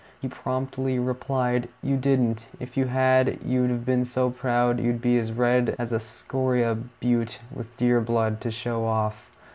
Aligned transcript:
He 0.19 0.27
promptly 0.27 0.97
replied, 0.97 1.69
"You 1.83 1.95
didn't; 1.95 2.47
if 2.59 2.75
you 2.75 2.85
had, 2.87 3.37
you'd 3.45 3.69
have 3.69 3.85
been 3.85 4.03
so 4.03 4.31
proud 4.31 4.79
you'd 4.79 4.99
be 4.99 5.15
as 5.19 5.31
red 5.31 5.75
as 5.77 5.91
a 5.91 5.99
scoria 5.99 6.73
butte 6.73 7.37
with 7.53 7.77
deer 7.77 8.01
blood, 8.01 8.41
to 8.41 8.49
show 8.49 8.83
off. 8.85 9.27